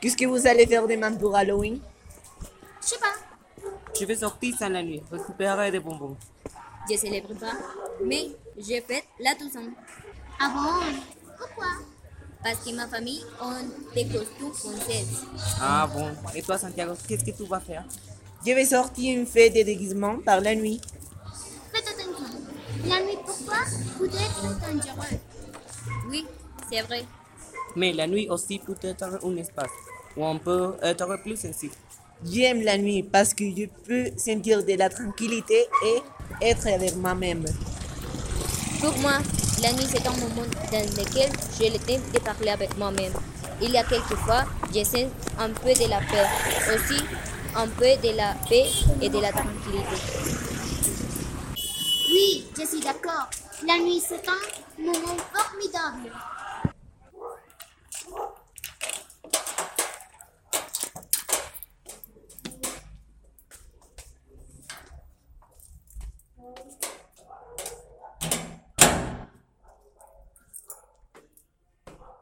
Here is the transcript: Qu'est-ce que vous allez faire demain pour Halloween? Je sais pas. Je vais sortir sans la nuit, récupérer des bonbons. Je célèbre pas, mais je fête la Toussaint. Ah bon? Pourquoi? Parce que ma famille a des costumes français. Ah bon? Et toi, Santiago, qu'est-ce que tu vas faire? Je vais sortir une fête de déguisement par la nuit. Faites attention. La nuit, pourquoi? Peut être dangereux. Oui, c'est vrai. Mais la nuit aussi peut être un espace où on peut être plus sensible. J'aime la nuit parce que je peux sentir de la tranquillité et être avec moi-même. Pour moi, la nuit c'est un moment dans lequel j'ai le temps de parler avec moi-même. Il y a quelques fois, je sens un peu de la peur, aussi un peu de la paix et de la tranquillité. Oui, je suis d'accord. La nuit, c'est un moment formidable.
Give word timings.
Qu'est-ce 0.00 0.16
que 0.16 0.26
vous 0.26 0.46
allez 0.46 0.66
faire 0.66 0.86
demain 0.86 1.12
pour 1.12 1.34
Halloween? 1.34 1.80
Je 2.80 2.86
sais 2.86 2.98
pas. 2.98 3.14
Je 3.98 4.04
vais 4.04 4.14
sortir 4.14 4.56
sans 4.56 4.68
la 4.68 4.82
nuit, 4.82 5.02
récupérer 5.10 5.72
des 5.72 5.80
bonbons. 5.80 6.16
Je 6.88 6.96
célèbre 6.96 7.34
pas, 7.34 7.52
mais 8.04 8.30
je 8.56 8.80
fête 8.86 9.04
la 9.18 9.34
Toussaint. 9.34 9.72
Ah 10.40 10.52
bon? 10.54 10.96
Pourquoi? 11.36 11.66
Parce 12.44 12.58
que 12.64 12.74
ma 12.76 12.86
famille 12.86 13.24
a 13.40 13.58
des 13.94 14.06
costumes 14.06 14.52
français. 14.52 15.04
Ah 15.60 15.88
bon? 15.92 16.08
Et 16.34 16.42
toi, 16.42 16.56
Santiago, 16.56 16.92
qu'est-ce 17.08 17.24
que 17.24 17.32
tu 17.32 17.44
vas 17.44 17.58
faire? 17.58 17.84
Je 18.46 18.52
vais 18.52 18.64
sortir 18.64 19.18
une 19.18 19.26
fête 19.26 19.54
de 19.54 19.62
déguisement 19.62 20.18
par 20.24 20.40
la 20.40 20.54
nuit. 20.54 20.80
Faites 21.72 21.88
attention. 21.88 22.38
La 22.86 23.02
nuit, 23.02 23.18
pourquoi? 23.26 23.64
Peut 23.98 24.06
être 24.06 24.60
dangereux. 24.60 25.18
Oui, 26.08 26.24
c'est 26.70 26.82
vrai. 26.82 27.04
Mais 27.78 27.92
la 27.92 28.08
nuit 28.08 28.28
aussi 28.28 28.58
peut 28.58 28.74
être 28.82 29.04
un 29.24 29.36
espace 29.36 29.70
où 30.16 30.24
on 30.26 30.36
peut 30.36 30.74
être 30.82 31.06
plus 31.22 31.36
sensible. 31.36 31.74
J'aime 32.28 32.62
la 32.62 32.76
nuit 32.76 33.04
parce 33.04 33.32
que 33.32 33.44
je 33.44 33.66
peux 33.86 34.10
sentir 34.18 34.64
de 34.64 34.74
la 34.74 34.88
tranquillité 34.88 35.68
et 35.86 36.02
être 36.42 36.66
avec 36.66 36.96
moi-même. 36.96 37.44
Pour 38.80 38.98
moi, 38.98 39.18
la 39.62 39.72
nuit 39.74 39.86
c'est 39.88 40.04
un 40.08 40.16
moment 40.24 40.48
dans 40.72 40.86
lequel 41.00 41.30
j'ai 41.56 41.70
le 41.70 41.78
temps 41.78 42.02
de 42.12 42.18
parler 42.18 42.48
avec 42.48 42.76
moi-même. 42.76 43.12
Il 43.62 43.70
y 43.70 43.76
a 43.76 43.84
quelques 43.84 44.16
fois, 44.26 44.44
je 44.74 44.82
sens 44.82 45.06
un 45.38 45.50
peu 45.50 45.72
de 45.72 45.88
la 45.88 46.00
peur, 46.00 46.28
aussi 46.74 47.00
un 47.54 47.68
peu 47.68 47.94
de 48.04 48.16
la 48.16 48.34
paix 48.48 48.66
et 49.00 49.08
de 49.08 49.20
la 49.20 49.30
tranquillité. 49.30 49.98
Oui, 52.10 52.44
je 52.58 52.66
suis 52.66 52.80
d'accord. 52.80 53.30
La 53.64 53.78
nuit, 53.78 54.02
c'est 54.04 54.28
un 54.28 54.84
moment 54.84 55.16
formidable. 55.32 56.12